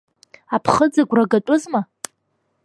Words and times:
Аԥхыӡ 0.55 0.93
агәра 1.01 1.31
гатәызма?! 1.31 1.81